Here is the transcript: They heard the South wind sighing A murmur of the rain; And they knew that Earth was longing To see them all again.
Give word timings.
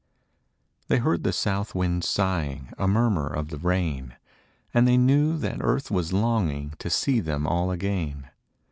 They 0.87 0.97
heard 0.97 1.21
the 1.21 1.31
South 1.31 1.75
wind 1.75 2.03
sighing 2.03 2.73
A 2.79 2.87
murmur 2.87 3.27
of 3.27 3.49
the 3.49 3.59
rain; 3.59 4.15
And 4.73 4.87
they 4.87 4.97
knew 4.97 5.37
that 5.37 5.59
Earth 5.61 5.91
was 5.91 6.11
longing 6.11 6.73
To 6.79 6.89
see 6.89 7.19
them 7.19 7.45
all 7.45 7.69
again. 7.69 8.25